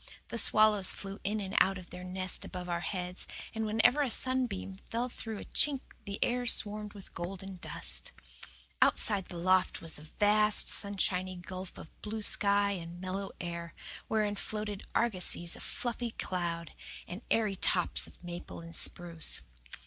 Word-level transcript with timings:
The 0.29 0.39
swallows 0.39 0.91
flew 0.91 1.19
in 1.23 1.39
and 1.39 1.55
out 1.59 1.77
of 1.77 1.91
their 1.91 2.03
nest 2.03 2.43
above 2.43 2.67
our 2.67 2.79
heads, 2.79 3.27
and 3.53 3.67
whenever 3.67 4.01
a 4.01 4.09
sunbeam 4.09 4.77
fell 4.89 5.09
through 5.09 5.37
a 5.37 5.45
chink 5.45 5.81
the 6.05 6.17
air 6.23 6.47
swarmed 6.47 6.93
with 6.93 7.13
golden 7.13 7.57
dust. 7.57 8.11
Outside 8.81 9.25
of 9.25 9.27
the 9.27 9.37
loft 9.37 9.79
was 9.79 9.99
a 9.99 10.13
vast, 10.19 10.67
sunshiny 10.69 11.35
gulf 11.35 11.77
of 11.77 12.01
blue 12.01 12.23
sky 12.23 12.71
and 12.71 12.99
mellow 12.99 13.29
air, 13.39 13.75
wherein 14.07 14.35
floated 14.35 14.81
argosies 14.95 15.55
of 15.55 15.61
fluffy 15.61 16.09
cloud, 16.09 16.73
and 17.07 17.21
airy 17.29 17.55
tops 17.55 18.07
of 18.07 18.23
maple 18.23 18.59
and 18.59 18.73
spruce. 18.73 19.41